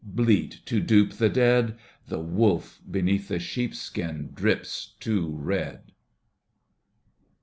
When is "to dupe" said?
0.65-1.11